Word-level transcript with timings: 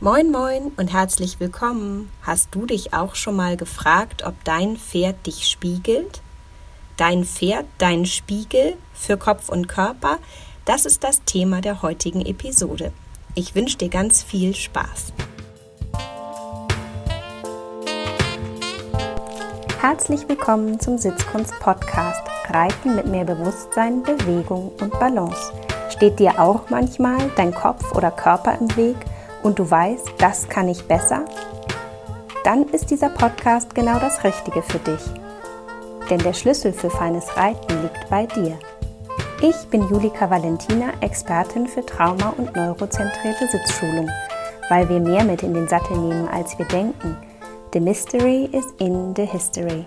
Moin 0.00 0.32
moin 0.32 0.72
und 0.76 0.92
herzlich 0.92 1.38
willkommen. 1.38 2.10
Hast 2.22 2.52
du 2.52 2.66
dich 2.66 2.92
auch 2.92 3.14
schon 3.14 3.36
mal 3.36 3.56
gefragt, 3.56 4.24
ob 4.26 4.34
dein 4.42 4.76
Pferd 4.76 5.24
dich 5.24 5.46
spiegelt? 5.46 6.20
Dein 6.96 7.24
Pferd, 7.24 7.64
dein 7.78 8.04
Spiegel 8.04 8.76
für 8.92 9.16
Kopf 9.16 9.48
und 9.48 9.68
Körper, 9.68 10.18
das 10.64 10.84
ist 10.84 11.04
das 11.04 11.22
Thema 11.22 11.60
der 11.60 11.80
heutigen 11.80 12.26
Episode. 12.26 12.92
Ich 13.36 13.54
wünsche 13.54 13.78
dir 13.78 13.88
ganz 13.88 14.24
viel 14.24 14.56
Spaß. 14.56 15.12
Herzlich 19.80 20.28
willkommen 20.28 20.80
zum 20.80 20.98
Sitzkunst 20.98 21.54
Podcast 21.60 22.22
Reiten 22.48 22.96
mit 22.96 23.06
mehr 23.06 23.24
Bewusstsein, 23.24 24.02
Bewegung 24.02 24.72
und 24.80 24.90
Balance. 24.98 25.52
Steht 25.90 26.18
dir 26.18 26.40
auch 26.40 26.68
manchmal 26.68 27.30
dein 27.36 27.54
Kopf 27.54 27.92
oder 27.94 28.10
Körper 28.10 28.58
im 28.58 28.76
Weg? 28.76 28.96
Und 29.44 29.58
du 29.58 29.70
weißt, 29.70 30.14
das 30.18 30.48
kann 30.48 30.68
ich 30.68 30.88
besser, 30.88 31.24
dann 32.42 32.64
ist 32.70 32.90
dieser 32.90 33.10
Podcast 33.10 33.74
genau 33.74 34.00
das 34.00 34.24
Richtige 34.24 34.62
für 34.62 34.78
dich. 34.78 35.02
Denn 36.10 36.18
der 36.18 36.32
Schlüssel 36.32 36.72
für 36.72 36.90
feines 36.90 37.36
Reiten 37.36 37.82
liegt 37.82 38.10
bei 38.10 38.26
dir. 38.26 38.58
Ich 39.42 39.56
bin 39.68 39.88
Julika 39.88 40.28
Valentina, 40.28 40.92
Expertin 41.00 41.66
für 41.66 41.84
Trauma- 41.84 42.34
und 42.36 42.56
neurozentrierte 42.56 43.46
Sitzschulung, 43.48 44.08
weil 44.70 44.88
wir 44.88 45.00
mehr 45.00 45.24
mit 45.24 45.42
in 45.42 45.54
den 45.54 45.68
Sattel 45.68 45.98
nehmen, 45.98 46.26
als 46.28 46.58
wir 46.58 46.66
denken. 46.66 47.16
The 47.74 47.80
mystery 47.80 48.48
is 48.52 48.66
in 48.78 49.14
the 49.14 49.26
history. 49.26 49.84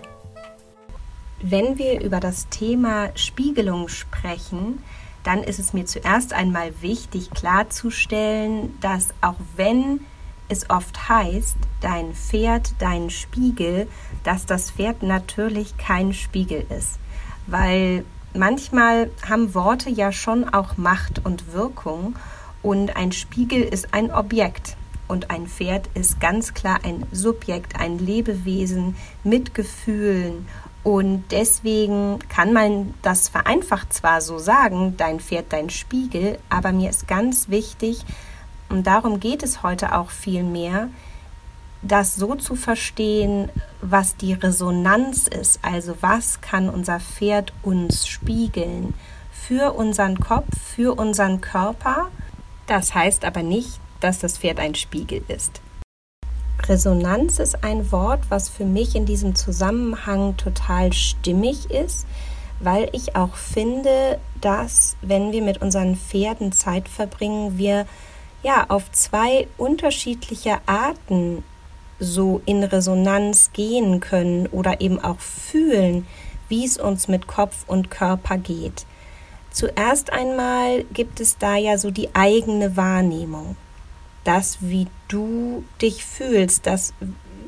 Wenn 1.42 1.78
wir 1.78 2.00
über 2.00 2.20
das 2.20 2.48
Thema 2.48 3.10
Spiegelung 3.14 3.88
sprechen, 3.88 4.82
dann 5.24 5.42
ist 5.42 5.58
es 5.58 5.72
mir 5.72 5.86
zuerst 5.86 6.32
einmal 6.32 6.72
wichtig 6.80 7.30
klarzustellen, 7.30 8.78
dass 8.80 9.08
auch 9.20 9.36
wenn 9.56 10.00
es 10.48 10.70
oft 10.70 11.08
heißt, 11.08 11.56
dein 11.80 12.14
Pferd, 12.14 12.74
dein 12.78 13.10
Spiegel, 13.10 13.88
dass 14.24 14.46
das 14.46 14.70
Pferd 14.70 15.02
natürlich 15.02 15.76
kein 15.76 16.14
Spiegel 16.14 16.64
ist. 16.76 16.98
Weil 17.46 18.04
manchmal 18.34 19.10
haben 19.28 19.54
Worte 19.54 19.90
ja 19.90 20.12
schon 20.12 20.48
auch 20.48 20.76
Macht 20.76 21.24
und 21.24 21.52
Wirkung 21.52 22.16
und 22.62 22.96
ein 22.96 23.12
Spiegel 23.12 23.62
ist 23.62 23.92
ein 23.92 24.10
Objekt 24.10 24.76
und 25.06 25.30
ein 25.30 25.46
Pferd 25.46 25.88
ist 25.94 26.20
ganz 26.20 26.54
klar 26.54 26.80
ein 26.84 27.06
Subjekt, 27.12 27.78
ein 27.80 27.98
Lebewesen 27.98 28.96
mit 29.24 29.54
Gefühlen 29.54 30.46
und 30.84 31.24
deswegen 31.30 32.18
kann 32.28 32.52
man 32.52 32.94
das 33.02 33.28
vereinfacht 33.28 33.92
zwar 33.92 34.20
so 34.20 34.38
sagen, 34.38 34.94
dein 34.96 35.20
Pferd, 35.20 35.46
dein 35.50 35.70
Spiegel, 35.70 36.38
aber 36.48 36.72
mir 36.72 36.90
ist 36.90 37.08
ganz 37.08 37.48
wichtig, 37.48 38.04
und 38.68 38.86
darum 38.86 39.18
geht 39.18 39.42
es 39.42 39.62
heute 39.62 39.94
auch 39.94 40.10
viel 40.10 40.42
mehr, 40.42 40.88
das 41.82 42.16
so 42.16 42.34
zu 42.34 42.54
verstehen, 42.54 43.50
was 43.80 44.16
die 44.16 44.32
Resonanz 44.32 45.26
ist. 45.26 45.60
Also 45.62 45.96
was 46.00 46.40
kann 46.40 46.68
unser 46.68 47.00
Pferd 47.00 47.52
uns 47.62 48.06
spiegeln 48.06 48.94
für 49.32 49.72
unseren 49.72 50.18
Kopf, 50.18 50.48
für 50.74 50.98
unseren 50.98 51.40
Körper. 51.40 52.08
Das 52.66 52.94
heißt 52.94 53.24
aber 53.24 53.42
nicht, 53.42 53.80
dass 54.00 54.18
das 54.18 54.38
Pferd 54.38 54.58
ein 54.58 54.74
Spiegel 54.74 55.22
ist. 55.28 55.60
Resonanz 56.66 57.38
ist 57.38 57.64
ein 57.64 57.90
Wort, 57.92 58.20
was 58.28 58.48
für 58.48 58.64
mich 58.64 58.94
in 58.94 59.06
diesem 59.06 59.34
Zusammenhang 59.34 60.36
total 60.36 60.92
stimmig 60.92 61.70
ist, 61.70 62.06
weil 62.60 62.88
ich 62.92 63.16
auch 63.16 63.34
finde, 63.34 64.18
dass 64.40 64.96
wenn 65.00 65.32
wir 65.32 65.42
mit 65.42 65.62
unseren 65.62 65.96
Pferden 65.96 66.52
Zeit 66.52 66.88
verbringen, 66.88 67.58
wir 67.58 67.86
ja 68.42 68.66
auf 68.68 68.90
zwei 68.92 69.46
unterschiedliche 69.56 70.58
Arten 70.66 71.42
so 72.00 72.40
in 72.46 72.62
Resonanz 72.62 73.50
gehen 73.52 74.00
können 74.00 74.46
oder 74.46 74.80
eben 74.80 75.02
auch 75.02 75.18
fühlen, 75.18 76.06
wie 76.48 76.64
es 76.64 76.78
uns 76.78 77.08
mit 77.08 77.26
Kopf 77.26 77.64
und 77.66 77.90
Körper 77.90 78.38
geht. 78.38 78.86
Zuerst 79.50 80.12
einmal 80.12 80.84
gibt 80.92 81.20
es 81.20 81.38
da 81.38 81.56
ja 81.56 81.78
so 81.78 81.90
die 81.90 82.14
eigene 82.14 82.76
Wahrnehmung 82.76 83.56
das, 84.28 84.58
wie 84.60 84.86
du 85.08 85.64
dich 85.80 86.04
fühlst, 86.04 86.66
das, 86.66 86.92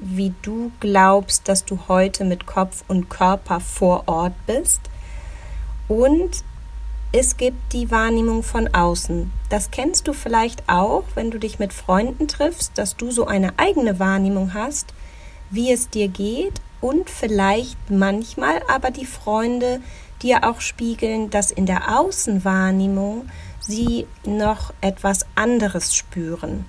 wie 0.01 0.33
du 0.41 0.73
glaubst, 0.81 1.47
dass 1.47 1.67
du 1.67 1.79
heute 1.89 2.25
mit 2.25 2.47
Kopf 2.47 2.85
und 2.89 3.11
Körper 3.11 3.61
vor 3.61 4.05
Ort 4.07 4.33
bist. 4.47 4.81
Und 5.89 6.43
es 7.13 7.37
gibt 7.37 7.75
die 7.75 7.91
Wahrnehmung 7.91 8.43
von 8.43 8.73
außen. 8.73 9.31
Das 9.51 9.71
kennst 9.71 10.09
du 10.09 10.15
vielleicht 10.15 10.71
auch, 10.71 11.05
wenn 11.15 11.31
du 11.31 11.39
dich 11.39 11.59
mit 11.59 11.75
Freunden 11.75 12.29
triffst, 12.29 12.79
dass 12.79 12.97
du 12.97 13.11
so 13.11 13.27
eine 13.27 13.59
eigene 13.59 13.99
Wahrnehmung 13.99 14.55
hast, 14.55 14.95
wie 15.51 15.71
es 15.73 15.91
dir 15.91 16.09
geht 16.09 16.63
und 16.81 17.11
vielleicht 17.11 17.91
manchmal 17.91 18.63
aber 18.69 18.91
die 18.91 19.05
Freunde 19.05 19.83
dir 20.23 20.49
auch 20.49 20.63
spiegeln, 20.63 21.29
dass 21.29 21.51
in 21.51 21.67
der 21.67 21.99
Außenwahrnehmung 21.99 23.27
sie 23.61 24.07
noch 24.25 24.73
etwas 24.81 25.27
anderes 25.35 25.95
spüren. 25.95 26.67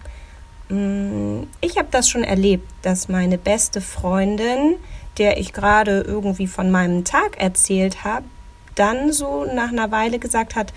Mm, 0.69 1.43
ich 1.59 1.77
habe 1.77 1.87
das 1.91 2.09
schon 2.09 2.23
erlebt, 2.23 2.69
dass 2.81 3.09
meine 3.09 3.37
beste 3.37 3.81
Freundin, 3.81 4.75
der 5.17 5.37
ich 5.37 5.53
gerade 5.53 6.01
irgendwie 6.01 6.47
von 6.47 6.71
meinem 6.71 7.03
Tag 7.03 7.39
erzählt 7.39 8.03
habe, 8.03 8.25
dann 8.75 9.11
so 9.11 9.45
nach 9.45 9.69
einer 9.69 9.91
Weile 9.91 10.19
gesagt 10.19 10.55
hat, 10.55 10.73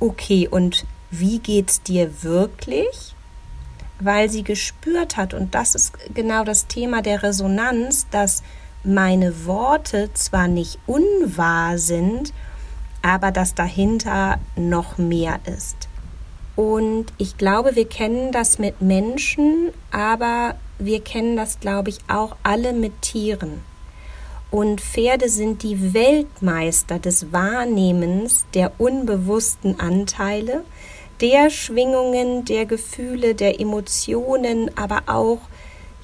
okay, 0.00 0.48
und 0.48 0.86
wie 1.10 1.38
geht's 1.38 1.82
dir 1.82 2.22
wirklich? 2.22 3.14
Weil 4.00 4.30
sie 4.30 4.42
gespürt 4.42 5.16
hat, 5.16 5.34
und 5.34 5.54
das 5.54 5.74
ist 5.74 5.92
genau 6.14 6.44
das 6.44 6.66
Thema 6.66 7.02
der 7.02 7.22
Resonanz, 7.22 8.06
dass 8.10 8.42
meine 8.82 9.46
Worte 9.46 10.10
zwar 10.14 10.48
nicht 10.48 10.78
unwahr 10.86 11.78
sind, 11.78 12.32
aber 13.04 13.32
dass 13.32 13.54
dahinter 13.54 14.38
noch 14.56 14.96
mehr 14.96 15.38
ist. 15.44 15.88
Und 16.56 17.06
ich 17.18 17.36
glaube, 17.36 17.76
wir 17.76 17.86
kennen 17.86 18.32
das 18.32 18.58
mit 18.58 18.80
Menschen, 18.80 19.70
aber 19.90 20.54
wir 20.78 21.00
kennen 21.00 21.36
das, 21.36 21.60
glaube 21.60 21.90
ich, 21.90 21.98
auch 22.08 22.34
alle 22.42 22.72
mit 22.72 23.02
Tieren. 23.02 23.60
Und 24.50 24.80
Pferde 24.80 25.28
sind 25.28 25.62
die 25.62 25.92
Weltmeister 25.92 26.98
des 26.98 27.30
Wahrnehmens 27.30 28.46
der 28.54 28.72
unbewussten 28.78 29.78
Anteile, 29.80 30.64
der 31.20 31.50
Schwingungen, 31.50 32.46
der 32.46 32.64
Gefühle, 32.64 33.34
der 33.34 33.60
Emotionen, 33.60 34.70
aber 34.78 35.02
auch 35.06 35.40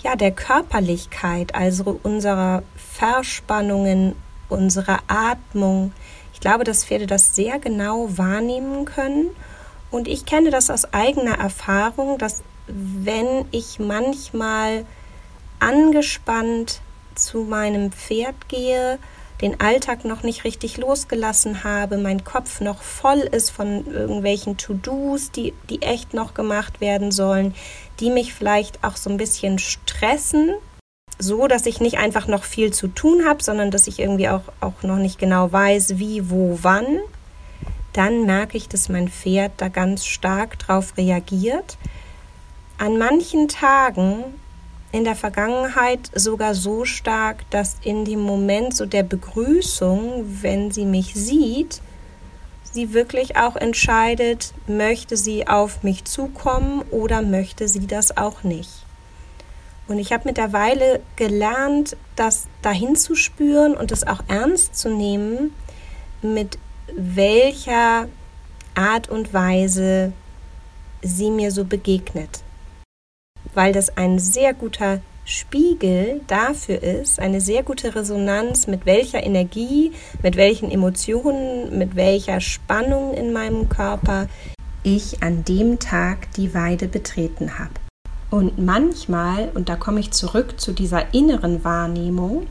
ja, 0.02 0.16
der 0.16 0.32
Körperlichkeit, 0.32 1.54
also 1.54 1.98
unserer 2.02 2.62
Verspannungen, 2.76 4.16
unserer 4.48 4.98
Atmung, 5.06 5.92
ich 6.40 6.42
glaube, 6.42 6.64
dass 6.64 6.86
Pferde 6.86 7.06
das 7.06 7.36
sehr 7.36 7.58
genau 7.58 8.16
wahrnehmen 8.16 8.86
können. 8.86 9.28
Und 9.90 10.08
ich 10.08 10.24
kenne 10.24 10.48
das 10.48 10.70
aus 10.70 10.94
eigener 10.94 11.38
Erfahrung, 11.38 12.16
dass 12.16 12.42
wenn 12.66 13.44
ich 13.50 13.78
manchmal 13.78 14.86
angespannt 15.58 16.80
zu 17.14 17.40
meinem 17.40 17.92
Pferd 17.92 18.48
gehe, 18.48 18.98
den 19.42 19.60
Alltag 19.60 20.06
noch 20.06 20.22
nicht 20.22 20.44
richtig 20.44 20.78
losgelassen 20.78 21.62
habe, 21.62 21.98
mein 21.98 22.24
Kopf 22.24 22.62
noch 22.62 22.80
voll 22.80 23.18
ist 23.18 23.50
von 23.50 23.84
irgendwelchen 23.86 24.56
To-Dos, 24.56 25.32
die, 25.32 25.52
die 25.68 25.82
echt 25.82 26.14
noch 26.14 26.32
gemacht 26.32 26.80
werden 26.80 27.12
sollen, 27.12 27.54
die 28.00 28.08
mich 28.08 28.32
vielleicht 28.32 28.82
auch 28.82 28.96
so 28.96 29.10
ein 29.10 29.18
bisschen 29.18 29.58
stressen, 29.58 30.54
so, 31.20 31.46
dass 31.46 31.66
ich 31.66 31.80
nicht 31.80 31.98
einfach 31.98 32.26
noch 32.26 32.44
viel 32.44 32.72
zu 32.72 32.88
tun 32.88 33.24
habe, 33.26 33.42
sondern 33.42 33.70
dass 33.70 33.86
ich 33.86 33.98
irgendwie 33.98 34.28
auch, 34.28 34.42
auch 34.60 34.82
noch 34.82 34.96
nicht 34.96 35.18
genau 35.18 35.52
weiß, 35.52 35.98
wie, 35.98 36.30
wo, 36.30 36.58
wann, 36.62 36.86
dann 37.92 38.24
merke 38.24 38.56
ich, 38.56 38.68
dass 38.68 38.88
mein 38.88 39.08
Pferd 39.08 39.52
da 39.58 39.68
ganz 39.68 40.06
stark 40.06 40.58
drauf 40.58 40.96
reagiert. 40.96 41.76
An 42.78 42.98
manchen 42.98 43.48
Tagen 43.48 44.24
in 44.92 45.04
der 45.04 45.16
Vergangenheit 45.16 46.10
sogar 46.14 46.54
so 46.54 46.84
stark, 46.84 47.48
dass 47.50 47.76
in 47.82 48.04
dem 48.04 48.20
Moment 48.20 48.74
so 48.74 48.86
der 48.86 49.02
Begrüßung, 49.02 50.24
wenn 50.42 50.70
sie 50.70 50.84
mich 50.84 51.14
sieht, 51.14 51.80
sie 52.72 52.92
wirklich 52.92 53.36
auch 53.36 53.56
entscheidet, 53.56 54.52
möchte 54.66 55.16
sie 55.16 55.46
auf 55.46 55.82
mich 55.82 56.04
zukommen 56.04 56.82
oder 56.90 57.22
möchte 57.22 57.68
sie 57.68 57.86
das 57.86 58.16
auch 58.16 58.42
nicht. 58.42 58.84
Und 59.90 59.98
ich 59.98 60.12
habe 60.12 60.22
mittlerweile 60.26 61.00
gelernt, 61.16 61.96
das 62.14 62.46
dahin 62.62 62.94
zu 62.94 63.16
spüren 63.16 63.76
und 63.76 63.90
es 63.90 64.06
auch 64.06 64.22
ernst 64.28 64.76
zu 64.76 64.88
nehmen, 64.88 65.52
mit 66.22 66.58
welcher 66.94 68.06
Art 68.76 69.08
und 69.08 69.34
Weise 69.34 70.12
sie 71.02 71.32
mir 71.32 71.50
so 71.50 71.64
begegnet. 71.64 72.44
Weil 73.52 73.72
das 73.72 73.96
ein 73.96 74.20
sehr 74.20 74.54
guter 74.54 75.00
Spiegel 75.24 76.20
dafür 76.28 76.80
ist, 76.80 77.18
eine 77.18 77.40
sehr 77.40 77.64
gute 77.64 77.92
Resonanz, 77.92 78.68
mit 78.68 78.86
welcher 78.86 79.24
Energie, 79.24 79.90
mit 80.22 80.36
welchen 80.36 80.70
Emotionen, 80.70 81.76
mit 81.76 81.96
welcher 81.96 82.40
Spannung 82.40 83.12
in 83.14 83.32
meinem 83.32 83.68
Körper 83.68 84.28
ich 84.84 85.20
an 85.20 85.44
dem 85.44 85.80
Tag 85.80 86.30
die 86.36 86.54
Weide 86.54 86.86
betreten 86.86 87.58
habe. 87.58 87.89
Und 88.30 88.58
manchmal, 88.58 89.50
und 89.54 89.68
da 89.68 89.74
komme 89.76 90.00
ich 90.00 90.12
zurück 90.12 90.60
zu 90.60 90.72
dieser 90.72 91.12
inneren 91.12 91.64
Wahrnehmung, 91.64 92.46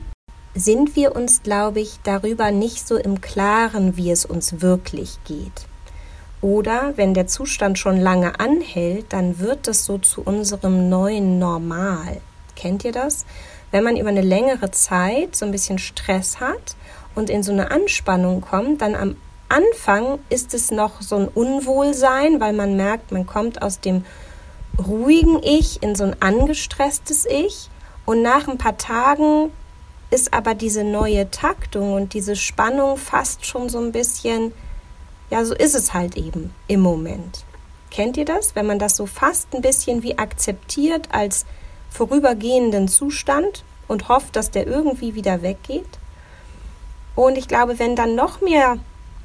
sind 0.53 0.95
wir 0.97 1.15
uns, 1.15 1.41
glaube 1.41 1.79
ich, 1.79 1.99
darüber 2.03 2.51
nicht 2.51 2.85
so 2.85 2.97
im 2.97 3.21
Klaren, 3.21 3.95
wie 3.95 4.11
es 4.11 4.25
uns 4.25 4.61
wirklich 4.61 5.19
geht. 5.23 5.67
Oder 6.41 6.93
wenn 6.95 7.13
der 7.13 7.27
Zustand 7.27 7.77
schon 7.77 7.97
lange 7.97 8.39
anhält, 8.39 9.13
dann 9.13 9.39
wird 9.39 9.67
es 9.67 9.85
so 9.85 9.97
zu 9.97 10.21
unserem 10.21 10.89
neuen 10.89 11.39
Normal. 11.39 12.19
Kennt 12.55 12.83
ihr 12.83 12.91
das? 12.91 13.25
Wenn 13.71 13.83
man 13.83 13.97
über 13.97 14.09
eine 14.09 14.21
längere 14.21 14.71
Zeit 14.71 15.35
so 15.35 15.45
ein 15.45 15.51
bisschen 15.51 15.79
Stress 15.79 16.39
hat 16.39 16.75
und 17.15 17.29
in 17.29 17.43
so 17.43 17.51
eine 17.51 17.71
Anspannung 17.71 18.41
kommt, 18.41 18.81
dann 18.81 18.95
am 18.95 19.15
Anfang 19.47 20.19
ist 20.29 20.53
es 20.53 20.71
noch 20.71 21.01
so 21.01 21.17
ein 21.17 21.27
Unwohlsein, 21.27 22.39
weil 22.39 22.53
man 22.53 22.75
merkt, 22.75 23.11
man 23.11 23.25
kommt 23.25 23.61
aus 23.61 23.79
dem 23.79 24.03
ruhigen 24.79 25.41
Ich 25.43 25.83
in 25.83 25.95
so 25.95 26.05
ein 26.05 26.21
angestresstes 26.21 27.25
Ich 27.25 27.69
und 28.05 28.21
nach 28.21 28.47
ein 28.47 28.57
paar 28.57 28.77
Tagen 28.77 29.51
ist 30.11 30.33
aber 30.33 30.55
diese 30.55 30.83
neue 30.83 31.29
Taktung 31.29 31.93
und 31.93 32.13
diese 32.13 32.35
Spannung 32.35 32.97
fast 32.97 33.45
schon 33.45 33.69
so 33.69 33.79
ein 33.79 33.91
bisschen, 33.91 34.53
ja, 35.29 35.45
so 35.45 35.53
ist 35.53 35.75
es 35.75 35.93
halt 35.93 36.17
eben 36.17 36.53
im 36.67 36.79
Moment. 36.79 37.45
Kennt 37.91 38.17
ihr 38.17 38.25
das, 38.25 38.55
wenn 38.55 38.65
man 38.65 38.79
das 38.79 38.95
so 38.95 39.05
fast 39.05 39.53
ein 39.53 39.61
bisschen 39.61 40.03
wie 40.03 40.17
akzeptiert 40.17 41.09
als 41.11 41.45
vorübergehenden 41.89 42.87
Zustand 42.87 43.63
und 43.87 44.09
hofft, 44.09 44.35
dass 44.35 44.51
der 44.51 44.67
irgendwie 44.67 45.15
wieder 45.15 45.41
weggeht? 45.41 45.99
Und 47.15 47.37
ich 47.37 47.47
glaube, 47.47 47.79
wenn 47.79 47.95
dann 47.95 48.15
noch 48.15 48.41
mehr 48.41 48.77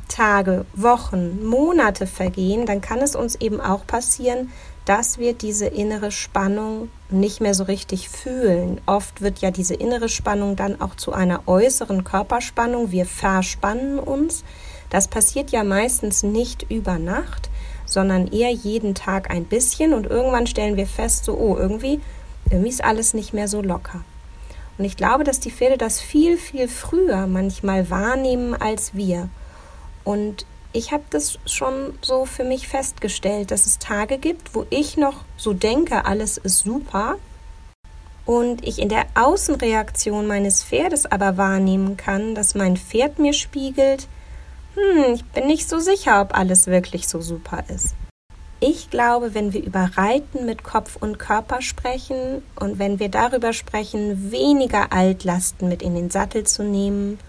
Tage, 0.08 0.66
Wochen, 0.74 1.44
Monate 1.46 2.06
vergehen, 2.06 2.66
dann 2.66 2.80
kann 2.80 2.98
es 2.98 3.16
uns 3.16 3.36
eben 3.36 3.60
auch 3.60 3.86
passieren, 3.86 4.50
dass 4.84 5.18
wir 5.18 5.32
diese 5.32 5.66
innere 5.66 6.10
Spannung 6.10 6.90
nicht 7.08 7.40
mehr 7.40 7.54
so 7.54 7.64
richtig 7.64 8.08
fühlen. 8.08 8.80
Oft 8.86 9.22
wird 9.22 9.38
ja 9.38 9.50
diese 9.50 9.74
innere 9.74 10.08
Spannung 10.08 10.56
dann 10.56 10.80
auch 10.80 10.94
zu 10.94 11.12
einer 11.12 11.48
äußeren 11.48 12.04
Körperspannung. 12.04 12.90
Wir 12.90 13.06
verspannen 13.06 13.98
uns. 13.98 14.44
Das 14.90 15.08
passiert 15.08 15.50
ja 15.50 15.64
meistens 15.64 16.22
nicht 16.22 16.70
über 16.70 16.98
Nacht, 16.98 17.48
sondern 17.86 18.26
eher 18.28 18.50
jeden 18.50 18.94
Tag 18.94 19.30
ein 19.30 19.44
bisschen 19.44 19.94
und 19.94 20.06
irgendwann 20.06 20.46
stellen 20.46 20.76
wir 20.76 20.86
fest, 20.86 21.24
so, 21.24 21.36
oh, 21.36 21.56
irgendwie, 21.56 22.00
irgendwie 22.50 22.70
ist 22.70 22.84
alles 22.84 23.14
nicht 23.14 23.32
mehr 23.32 23.48
so 23.48 23.62
locker. 23.62 24.04
Und 24.76 24.84
ich 24.84 24.96
glaube, 24.96 25.24
dass 25.24 25.40
die 25.40 25.50
Pferde 25.50 25.78
das 25.78 26.00
viel, 26.00 26.36
viel 26.36 26.68
früher 26.68 27.26
manchmal 27.26 27.90
wahrnehmen 27.90 28.54
als 28.54 28.94
wir. 28.94 29.28
Und 30.02 30.46
ich 30.74 30.90
habe 30.92 31.04
das 31.10 31.38
schon 31.46 31.96
so 32.02 32.26
für 32.26 32.42
mich 32.42 32.66
festgestellt, 32.66 33.52
dass 33.52 33.64
es 33.64 33.78
Tage 33.78 34.18
gibt, 34.18 34.54
wo 34.54 34.66
ich 34.70 34.96
noch 34.96 35.24
so 35.36 35.52
denke, 35.52 36.04
alles 36.04 36.36
ist 36.36 36.58
super 36.58 37.14
und 38.26 38.66
ich 38.66 38.80
in 38.80 38.88
der 38.88 39.06
Außenreaktion 39.14 40.26
meines 40.26 40.64
Pferdes 40.64 41.06
aber 41.06 41.36
wahrnehmen 41.36 41.96
kann, 41.96 42.34
dass 42.34 42.56
mein 42.56 42.76
Pferd 42.76 43.20
mir 43.20 43.34
spiegelt, 43.34 44.08
hm, 44.74 45.14
ich 45.14 45.24
bin 45.26 45.46
nicht 45.46 45.68
so 45.68 45.78
sicher, 45.78 46.20
ob 46.20 46.36
alles 46.36 46.66
wirklich 46.66 47.06
so 47.06 47.20
super 47.20 47.62
ist. 47.68 47.94
Ich 48.58 48.90
glaube, 48.90 49.32
wenn 49.34 49.52
wir 49.52 49.62
über 49.62 49.90
Reiten 49.94 50.44
mit 50.44 50.64
Kopf 50.64 50.96
und 50.98 51.18
Körper 51.20 51.62
sprechen 51.62 52.42
und 52.56 52.80
wenn 52.80 52.98
wir 52.98 53.10
darüber 53.10 53.52
sprechen, 53.52 54.32
weniger 54.32 54.92
Altlasten 54.92 55.68
mit 55.68 55.82
in 55.82 55.94
den 55.94 56.10
Sattel 56.10 56.44
zu 56.44 56.64
nehmen 56.64 57.20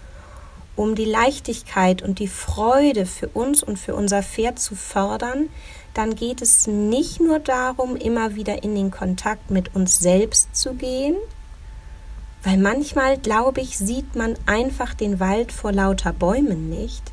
um 0.76 0.94
die 0.94 1.06
Leichtigkeit 1.06 2.02
und 2.02 2.18
die 2.18 2.28
Freude 2.28 3.06
für 3.06 3.28
uns 3.28 3.62
und 3.62 3.78
für 3.78 3.94
unser 3.94 4.22
Pferd 4.22 4.58
zu 4.58 4.76
fördern, 4.76 5.48
dann 5.94 6.14
geht 6.14 6.42
es 6.42 6.66
nicht 6.66 7.20
nur 7.20 7.38
darum, 7.38 7.96
immer 7.96 8.34
wieder 8.34 8.62
in 8.62 8.74
den 8.74 8.90
Kontakt 8.90 9.50
mit 9.50 9.74
uns 9.74 9.98
selbst 9.98 10.54
zu 10.54 10.74
gehen, 10.74 11.16
weil 12.42 12.58
manchmal, 12.58 13.18
glaube 13.18 13.60
ich, 13.60 13.78
sieht 13.78 14.14
man 14.14 14.34
einfach 14.44 14.94
den 14.94 15.18
Wald 15.18 15.50
vor 15.50 15.72
lauter 15.72 16.12
Bäumen 16.12 16.68
nicht, 16.68 17.12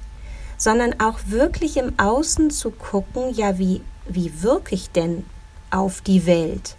sondern 0.57 0.99
auch 0.99 1.19
wirklich 1.27 1.77
im 1.77 1.97
Außen 1.97 2.51
zu 2.51 2.71
gucken, 2.71 3.33
ja, 3.33 3.57
wie, 3.57 3.81
wie 4.07 4.43
wirke 4.43 4.75
ich 4.75 4.91
denn 4.91 5.25
auf 5.71 6.01
die 6.01 6.25
Welt? 6.25 6.75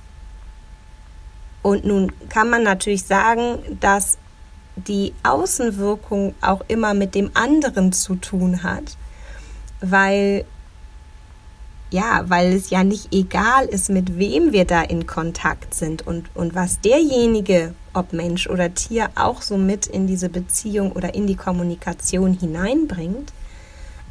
Und 1.63 1.87
nun 1.87 2.13
kann 2.29 2.51
man 2.51 2.63
natürlich 2.63 3.05
sagen, 3.05 3.79
dass 3.81 4.19
die 4.77 5.15
Außenwirkung 5.23 6.35
auch 6.41 6.63
immer 6.69 6.95
mit 6.95 7.15
dem 7.15 7.31
anderen 7.35 7.93
zu 7.93 8.17
tun 8.17 8.63
hat, 8.63 8.97
weil 9.81 10.45
ja, 11.91 12.25
weil 12.27 12.55
es 12.55 12.71
ja 12.71 12.83
nicht 12.83 13.15
egal 13.15 13.67
ist, 13.67 13.89
mit 13.89 14.19
wem 14.19 14.51
wir 14.51 14.65
da 14.65 14.83
in 14.83 15.07
Kontakt 15.07 15.75
sind 15.75 16.05
und, 16.05 16.29
und 16.35 16.57
was 16.57 16.81
derjenige, 16.81 17.73
ob 17.93 18.13
Mensch 18.13 18.49
oder 18.49 18.75
Tier, 18.75 19.11
auch 19.15 19.43
so 19.43 19.57
mit 19.57 19.87
in 19.87 20.09
diese 20.09 20.29
Beziehung 20.29 20.91
oder 20.91 21.15
in 21.15 21.29
die 21.29 21.37
Kommunikation 21.37 22.33
hineinbringt. 22.33 23.33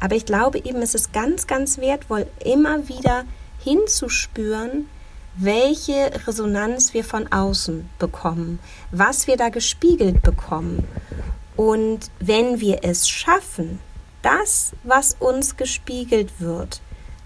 Aber 0.00 0.16
ich 0.16 0.24
glaube 0.24 0.64
eben, 0.64 0.80
es 0.80 0.94
ist 0.94 1.12
ganz, 1.12 1.46
ganz 1.46 1.76
wertvoll, 1.76 2.26
immer 2.42 2.88
wieder 2.88 3.24
hinzuspüren, 3.58 4.88
welche 5.36 6.10
Resonanz 6.26 6.94
wir 6.94 7.04
von 7.04 7.30
außen 7.32 7.88
bekommen, 7.98 8.58
was 8.90 9.26
wir 9.26 9.36
da 9.36 9.48
gespiegelt 9.48 10.22
bekommen. 10.22 10.86
Und 11.56 12.10
wenn 12.20 12.60
wir 12.60 12.80
es 12.82 13.08
schaffen, 13.08 13.80
das, 14.22 14.72
was 14.84 15.16
uns 15.18 15.56
gespiegelt 15.56 16.40
wird, 16.40 16.80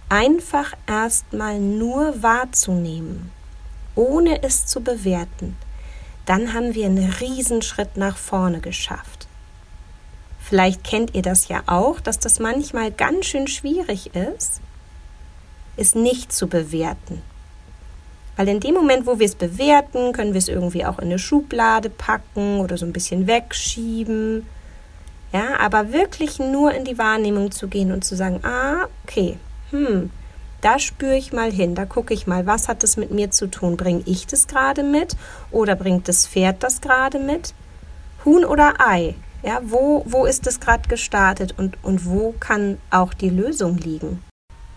einfach 0.09 0.75
erstmal 0.87 1.59
nur 1.59 2.23
wahrzunehmen, 2.23 3.31
ohne 3.95 4.43
es 4.43 4.67
zu 4.67 4.81
bewerten, 4.81 5.57
dann 6.25 6.53
haben 6.53 6.75
wir 6.75 6.87
einen 6.87 7.11
Riesenschritt 7.11 7.97
nach 7.97 8.17
vorne 8.17 8.61
geschafft. 8.61 9.29
Vielleicht 10.41 10.83
kennt 10.83 11.15
ihr 11.15 11.23
das 11.23 11.49
ja 11.49 11.63
auch, 11.67 12.01
dass 12.01 12.19
das 12.19 12.39
manchmal 12.39 12.91
ganz 12.91 13.27
schön 13.27 13.49
schwierig 13.49 14.15
ist, 14.15 14.61
es 15.77 15.95
nicht 15.95 16.33
zu 16.33 16.49
bewerten, 16.49 17.23
weil 18.39 18.49
in 18.49 18.61
dem 18.61 18.75
Moment, 18.75 19.05
wo 19.05 19.19
wir 19.19 19.27
es 19.27 19.35
bewerten, 19.35 20.13
können 20.13 20.33
wir 20.33 20.39
es 20.39 20.47
irgendwie 20.47 20.85
auch 20.85 21.01
in 21.01 21.07
eine 21.07 21.19
Schublade 21.19 21.91
packen 21.91 22.61
oder 22.61 22.79
so 22.79 22.87
ein 22.87 22.93
bisschen 22.93 23.27
wegschieben. 23.27 24.47
Ja, 25.33 25.59
aber 25.59 25.93
wirklich 25.93 26.39
nur 26.39 26.73
in 26.73 26.85
die 26.85 26.99
Wahrnehmung 26.99 27.51
zu 27.51 27.67
gehen 27.67 27.91
und 27.91 28.05
zu 28.05 28.15
sagen, 28.15 28.39
ah, 28.45 28.87
okay, 29.03 29.39
hm, 29.73 30.11
da 30.61 30.79
spüre 30.79 31.17
ich 31.17 31.33
mal 31.33 31.51
hin, 31.51 31.75
da 31.75 31.85
gucke 31.85 32.15
ich 32.15 32.29
mal, 32.29 32.47
was 32.47 32.69
hat 32.69 32.85
das 32.85 32.97
mit 32.97 33.11
mir 33.11 33.33
zu 33.33 33.49
tun? 33.49 33.77
Bringe 33.77 34.03
ich 34.07 34.29
das 34.29 34.47
gerade 34.47 34.85
mit 34.85 35.17
oder 35.51 35.75
bringt 35.75 36.07
das 36.07 36.25
Pferd 36.29 36.63
das 36.63 36.81
gerade 36.81 37.19
mit? 37.19 37.55
Huhn 38.25 38.45
oder 38.45 38.75
Ei? 38.79 39.17
Ja, 39.43 39.61
wo, 39.65 40.05
wo 40.07 40.27
ist 40.27 40.47
das 40.47 40.61
gerade 40.61 40.89
gestartet 40.89 41.55
und, 41.59 41.77
und 41.83 42.07
wo 42.07 42.37
kann 42.39 42.79
auch 42.91 43.15
die 43.15 43.31
Lösung 43.31 43.79
liegen? 43.79 44.23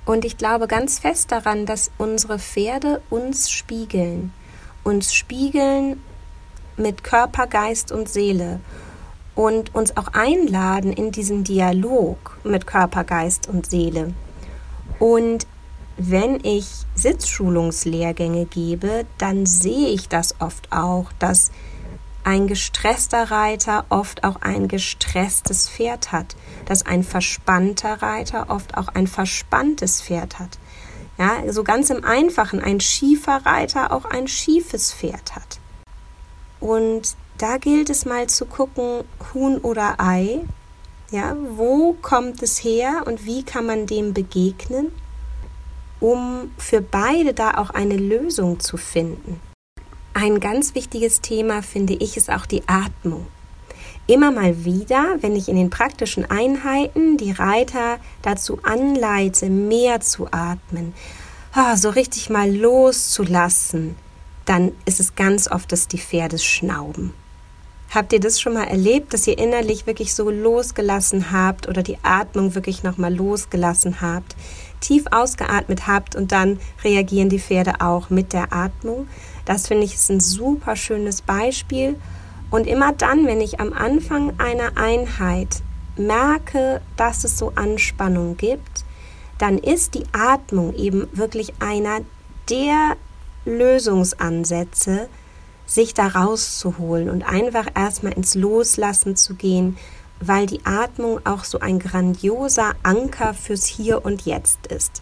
Und 0.05 0.25
ich 0.25 0.38
glaube 0.38 0.67
ganz 0.67 1.00
fest 1.00 1.31
daran, 1.31 1.65
dass 1.65 1.91
unsere 1.98 2.39
Pferde 2.39 3.01
uns 3.10 3.51
spiegeln. 3.51 4.34
Uns 4.84 5.13
spiegeln 5.13 6.01
mit 6.77 7.03
Körper, 7.03 7.48
Geist 7.48 7.91
und 7.91 8.10
Seele. 8.10 8.60
Und 9.36 9.74
uns 9.74 9.96
auch 9.98 10.10
einladen 10.13 10.91
in 10.91 11.12
diesen 11.12 11.43
Dialog 11.43 12.38
mit 12.43 12.67
Körper, 12.67 13.03
Geist 13.03 13.48
und 13.48 13.70
Seele. 13.70 14.13
Und 15.00 15.48
wenn 15.98 16.43
ich 16.43 16.67
Sitzschulungslehrgänge 16.96 18.46
gebe, 18.46 19.05
dann 19.17 19.46
sehe 19.46 19.89
ich 19.89 20.10
das 20.10 20.36
oft 20.39 20.72
auch, 20.72 21.12
dass 21.20 21.51
ein 22.24 22.48
gestresster 22.48 23.32
Reiter 23.32 23.86
oft 23.90 24.24
auch 24.24 24.38
ein 24.42 24.68
gestresstes 24.68 25.70
Pferd 25.70 26.12
hat, 26.12 26.36
dass 26.66 26.86
ein 26.86 27.04
verspannter 27.04 28.01
Reiter 28.01 28.50
oft 28.50 28.78
auch 28.78 28.90
ein 28.90 29.08
verspanntes 29.08 30.01
Pferd 30.01 30.40
hat. 30.40 30.58
Ja, 31.18 31.51
so 31.51 31.63
ganz 31.63 31.90
im 31.90 32.04
Einfachen, 32.04 32.62
ein 32.62 32.80
schiefer 32.80 33.46
Reiter 33.46 33.92
auch 33.92 34.06
ein 34.06 34.28
schiefes 34.28 34.94
Pferd 34.94 35.36
hat. 35.36 35.60
Und 36.60 37.16
da 37.38 37.58
gilt 37.58 37.90
es 37.90 38.06
mal 38.06 38.28
zu 38.28 38.46
gucken, 38.46 39.04
Huhn 39.34 39.58
oder 39.58 39.96
Ei, 40.00 40.42
ja, 41.12 41.36
wo 41.56 41.94
kommt 42.01 42.42
es 42.42 42.63
her 42.63 43.04
und 43.06 43.25
wie 43.25 43.44
kann 43.44 43.66
man 43.66 43.86
dem 43.86 44.13
begegnen, 44.13 44.92
um 46.00 46.51
für 46.58 46.82
beide 46.82 47.34
da 47.34 47.58
auch 47.58 47.72
eine 47.72 47.98
Lösung 47.98 48.60
zu 48.60 48.78
finden. 48.78 49.40
Ein 50.13 50.41
ganz 50.41 50.75
wichtiges 50.75 51.22
Thema 51.22 51.63
finde 51.63 51.94
ich 51.94 52.18
ist 52.18 52.30
auch 52.30 52.46
die 52.46 52.63
Atmung. 52.68 53.27
Immer 54.08 54.32
mal 54.32 54.65
wieder, 54.65 55.18
wenn 55.22 55.38
ich 55.38 55.48
in 55.48 55.56
den 55.56 55.70
praktischen 55.70 56.30
Einheiten 56.30 57.15
die 57.15 57.32
Reiter 57.32 57.98
dazu 58.22 58.60
anleite, 58.63 59.50
mehr 59.50 60.01
zu 60.01 60.27
atmen, 60.32 60.94
so 61.75 61.89
richtig 61.89 62.30
mal 62.30 62.53
loszulassen, 62.53 63.96
dann 64.46 64.74
ist 64.86 65.00
es 65.00 65.15
ganz 65.15 65.50
oft, 65.50 65.72
dass 65.72 65.88
die 65.88 66.00
Pferde 66.00 66.39
schnauben. 66.39 67.13
Habt 67.93 68.13
ihr 68.13 68.19
das 68.19 68.39
schon 68.39 68.53
mal 68.53 68.67
erlebt, 68.67 69.13
dass 69.13 69.27
ihr 69.27 69.38
innerlich 69.38 69.86
wirklich 69.86 70.13
so 70.13 70.29
losgelassen 70.29 71.31
habt 71.31 71.67
oder 71.67 71.83
die 71.83 71.98
Atmung 72.03 72.55
wirklich 72.55 72.83
nochmal 72.83 73.13
losgelassen 73.13 74.01
habt? 74.01 74.36
tief 74.81 75.05
ausgeatmet 75.12 75.88
habt 75.88 76.15
und 76.15 76.31
dann 76.33 76.60
reagieren 76.83 77.29
die 77.29 77.39
Pferde 77.39 77.79
auch 77.79 78.10
mit 78.10 78.33
der 78.33 78.51
Atmung. 78.51 79.07
Das 79.45 79.67
finde 79.67 79.86
ich 79.86 79.93
ist 79.93 80.10
ein 80.10 80.19
super 80.19 80.75
schönes 80.75 81.21
Beispiel. 81.21 81.95
Und 82.50 82.67
immer 82.67 82.91
dann, 82.91 83.25
wenn 83.25 83.39
ich 83.39 83.62
am 83.62 83.71
Anfang 83.71 84.33
einer 84.39 84.75
Einheit 84.75 85.62
merke, 85.95 86.81
dass 86.98 87.24
es 87.24 87.38
so 87.38 87.53
Anspannung 87.55 88.36
gibt, 88.36 88.83
dann 89.38 89.57
ist 89.57 89.93
die 89.93 90.03
Atmung 90.12 90.75
eben 90.75 91.07
wirklich 91.13 91.53
einer 91.60 92.00
der 92.50 92.98
Lösungsansätze, 93.45 95.07
sich 95.74 95.94
da 95.94 96.08
rauszuholen 96.08 97.10
und 97.10 97.24
einfach 97.24 97.68
erstmal 97.75 98.13
ins 98.13 98.36
Loslassen 98.36 99.16
zu 99.16 99.36
gehen, 99.36 99.78
weil 100.20 100.46
die 100.46 100.66
Atmung 100.66 101.25
auch 101.25 101.46
so 101.46 101.60
ein 101.60 101.80
grandioser 101.80 102.74
Anker 102.84 103.34
fürs 103.34 103.66
Hier 103.66 104.04
und 104.04 104.24
Jetzt 104.25 104.68
ist. 104.68 105.01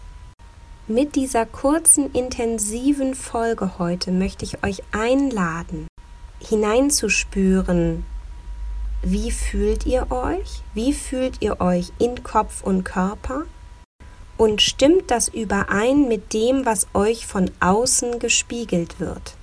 Mit 0.86 1.14
dieser 1.14 1.44
kurzen, 1.44 2.12
intensiven 2.12 3.14
Folge 3.14 3.78
heute 3.78 4.12
möchte 4.12 4.44
ich 4.44 4.64
euch 4.64 4.82
einladen, 4.92 5.86
hineinzuspüren, 6.40 8.04
wie 9.02 9.30
fühlt 9.30 9.86
ihr 9.86 10.10
euch? 10.10 10.62
Wie 10.74 10.92
fühlt 10.92 11.40
ihr 11.40 11.60
euch 11.60 11.90
in 11.98 12.22
Kopf 12.22 12.62
und 12.62 12.84
Körper? 12.84 13.44
Und 14.36 14.62
stimmt 14.62 15.10
das 15.10 15.28
überein 15.28 16.06
mit 16.06 16.32
dem, 16.32 16.66
was 16.66 16.86
euch 16.92 17.26
von 17.26 17.50
außen 17.60 18.18
gespiegelt 18.18 19.00
wird? 19.00 19.36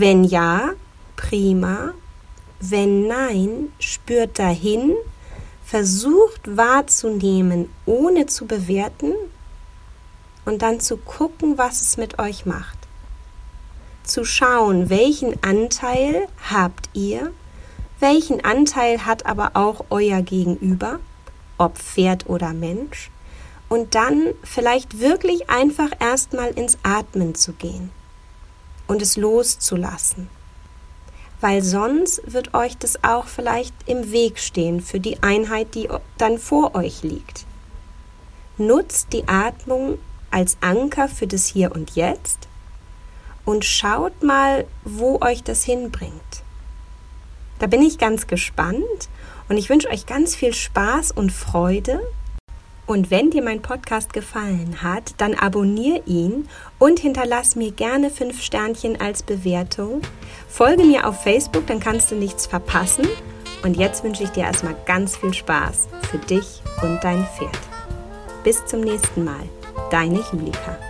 Wenn 0.00 0.22
ja, 0.22 0.74
prima. 1.16 1.92
Wenn 2.60 3.08
nein, 3.08 3.72
spürt 3.80 4.38
dahin, 4.38 4.94
versucht 5.64 6.56
wahrzunehmen, 6.56 7.68
ohne 7.84 8.26
zu 8.26 8.46
bewerten. 8.46 9.12
Und 10.44 10.62
dann 10.62 10.78
zu 10.78 10.98
gucken, 10.98 11.58
was 11.58 11.80
es 11.80 11.96
mit 11.96 12.20
euch 12.20 12.46
macht. 12.46 12.78
Zu 14.04 14.24
schauen, 14.24 14.88
welchen 14.88 15.42
Anteil 15.42 16.28
habt 16.48 16.90
ihr, 16.92 17.32
welchen 17.98 18.44
Anteil 18.44 19.04
hat 19.04 19.26
aber 19.26 19.50
auch 19.54 19.86
euer 19.90 20.22
Gegenüber, 20.22 21.00
ob 21.58 21.76
Pferd 21.76 22.28
oder 22.28 22.52
Mensch, 22.52 23.10
und 23.68 23.96
dann 23.96 24.28
vielleicht 24.44 25.00
wirklich 25.00 25.50
einfach 25.50 25.90
erstmal 25.98 26.50
ins 26.50 26.78
Atmen 26.84 27.34
zu 27.34 27.52
gehen 27.52 27.90
und 28.88 29.00
es 29.00 29.16
loszulassen. 29.16 30.28
Weil 31.40 31.62
sonst 31.62 32.20
wird 32.26 32.54
euch 32.54 32.76
das 32.76 33.04
auch 33.04 33.26
vielleicht 33.26 33.74
im 33.86 34.10
Weg 34.10 34.40
stehen 34.40 34.80
für 34.80 34.98
die 34.98 35.22
Einheit, 35.22 35.76
die 35.76 35.88
dann 36.16 36.38
vor 36.38 36.74
euch 36.74 37.04
liegt. 37.04 37.46
Nutzt 38.56 39.12
die 39.12 39.28
Atmung 39.28 39.98
als 40.32 40.56
Anker 40.60 41.08
für 41.08 41.28
das 41.28 41.46
Hier 41.46 41.70
und 41.70 41.92
Jetzt 41.92 42.48
und 43.44 43.64
schaut 43.64 44.22
mal, 44.22 44.66
wo 44.84 45.20
euch 45.20 45.44
das 45.44 45.62
hinbringt. 45.62 46.42
Da 47.60 47.66
bin 47.66 47.82
ich 47.82 47.98
ganz 47.98 48.26
gespannt 48.26 49.08
und 49.48 49.56
ich 49.56 49.70
wünsche 49.70 49.88
euch 49.88 50.06
ganz 50.06 50.34
viel 50.34 50.52
Spaß 50.52 51.12
und 51.12 51.32
Freude 51.32 52.00
und 52.88 53.10
wenn 53.10 53.30
dir 53.30 53.42
mein 53.42 53.60
Podcast 53.60 54.14
gefallen 54.14 54.82
hat, 54.82 55.14
dann 55.18 55.34
abonniere 55.34 56.02
ihn 56.06 56.48
und 56.78 56.98
hinterlass 56.98 57.54
mir 57.54 57.70
gerne 57.70 58.10
fünf 58.10 58.42
Sternchen 58.42 58.98
als 58.98 59.22
Bewertung. 59.22 60.00
Folge 60.48 60.84
mir 60.84 61.06
auf 61.06 61.22
Facebook, 61.22 61.66
dann 61.66 61.80
kannst 61.80 62.10
du 62.10 62.14
nichts 62.14 62.46
verpassen. 62.46 63.06
Und 63.62 63.76
jetzt 63.76 64.04
wünsche 64.04 64.24
ich 64.24 64.30
dir 64.30 64.44
erstmal 64.44 64.76
ganz 64.86 65.18
viel 65.18 65.34
Spaß 65.34 65.88
für 66.10 66.18
dich 66.18 66.62
und 66.82 66.98
dein 67.04 67.26
Pferd. 67.36 67.58
Bis 68.42 68.64
zum 68.64 68.80
nächsten 68.80 69.22
Mal. 69.22 69.48
Deine 69.90 70.20
Julika. 70.32 70.87